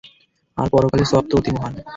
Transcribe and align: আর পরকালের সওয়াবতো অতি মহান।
আর 0.57 0.67
পরকালের 0.73 1.07
সওয়াবতো 1.09 1.33
অতি 1.39 1.51
মহান। 1.55 1.73